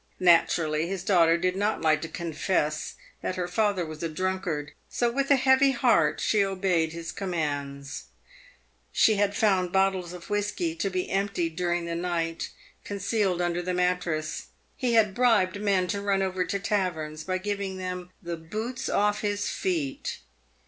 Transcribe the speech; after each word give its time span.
Naturally 0.19 0.87
his 0.87 1.03
daughter 1.03 1.37
did 1.37 1.55
not 1.55 1.79
like 1.83 2.01
to 2.01 2.07
confess 2.07 2.95
that 3.21 3.35
her 3.35 3.47
father 3.47 3.85
was 3.85 4.01
a 4.01 4.09
drunkard, 4.09 4.71
so 4.89 5.11
with 5.11 5.29
a 5.29 5.35
heavy 5.35 5.73
heart 5.73 6.19
she 6.19 6.43
obeyed 6.43 6.91
his 6.91 7.11
com 7.11 7.29
mands. 7.29 8.05
She 8.91 9.17
had 9.17 9.35
found 9.37 9.71
bottles 9.71 10.11
of 10.11 10.27
whisky, 10.31 10.73
to 10.73 10.89
be 10.89 11.11
emptied 11.11 11.55
during 11.55 11.85
the 11.85 11.93
night, 11.93 12.49
concealed 12.83 13.43
under 13.43 13.61
the 13.61 13.75
mattress. 13.75 14.47
He 14.75 14.93
had 14.93 15.13
bribed 15.13 15.61
men 15.61 15.85
to 15.89 16.01
run 16.01 16.23
over 16.23 16.45
to 16.45 16.57
taverns 16.57 17.23
by 17.23 17.37
giving 17.37 17.77
them 17.77 18.09
the 18.23 18.37
boots 18.37 18.89
off 18.89 19.21
his 19.21 19.49
feet. 19.51 20.17